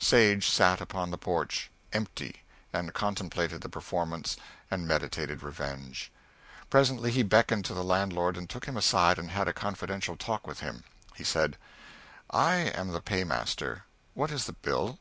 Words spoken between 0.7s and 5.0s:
upon the porch, empty, and contemplated the performance and